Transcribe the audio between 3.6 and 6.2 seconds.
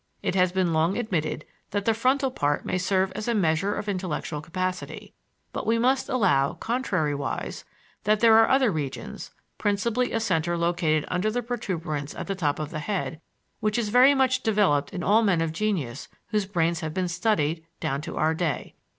of intellectual capacity; but we must